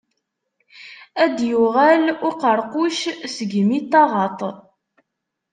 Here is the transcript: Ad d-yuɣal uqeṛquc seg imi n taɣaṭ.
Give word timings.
Ad 1.23 1.31
d-yuɣal 1.35 2.05
uqeṛquc 2.29 2.83
seg 3.35 3.51
imi 3.61 3.79
n 3.83 3.85
taɣaṭ. 3.91 4.39